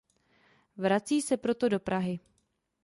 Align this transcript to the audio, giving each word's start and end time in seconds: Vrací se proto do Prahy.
Vrací 0.77 1.21
se 1.21 1.37
proto 1.37 1.69
do 1.69 1.79
Prahy. 1.79 2.19